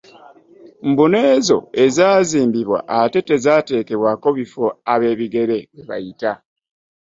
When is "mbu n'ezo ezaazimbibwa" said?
0.89-2.79